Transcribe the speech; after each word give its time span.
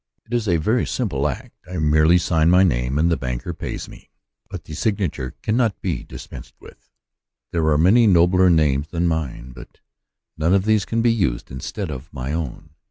It 0.25 0.33
is 0.33 0.47
a 0.47 0.57
very 0.57 0.87
simple 0.87 1.27
act: 1.27 1.53
I 1.69 1.77
merely 1.77 2.17
sign 2.17 2.49
my 2.49 2.63
name, 2.63 2.97
and 2.97 3.11
the 3.11 3.17
banker 3.17 3.53
pays 3.53 3.87
me: 3.87 4.09
but 4.49 4.63
the 4.63 4.73
signature 4.73 5.35
cannot 5.43 5.79
be 5.79 6.03
dispensed 6.03 6.55
with. 6.59 6.89
There 7.51 7.67
are 7.67 7.77
many 7.77 8.07
nobler 8.07 8.49
names 8.49 8.87
than 8.87 9.07
mine, 9.07 9.51
but 9.51 9.79
none 10.35 10.55
of 10.55 10.65
these 10.65 10.85
can 10.85 11.03
be 11.03 11.13
used 11.13 11.51
instead 11.51 11.91
of 11.91 12.11
my 12.11 12.33
own. 12.33 12.71